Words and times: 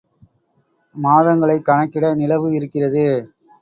மாதங்களைக் 0.95 1.65
கணக்கிட 1.65 2.13
நிலவு 2.15 2.53
இருக்கிறது. 2.53 3.05